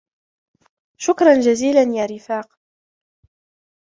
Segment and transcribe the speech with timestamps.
[0.97, 2.59] شكرا جزيلا يا رفاق.